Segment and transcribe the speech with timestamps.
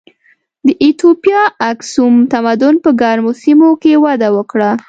[0.65, 1.41] د ایتوپیا
[1.71, 4.71] اکسوم تمدن په ګرمو سیمو کې وده وکړه.